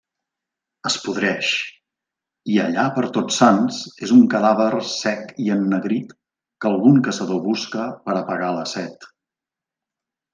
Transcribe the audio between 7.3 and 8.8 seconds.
busca per a apagar la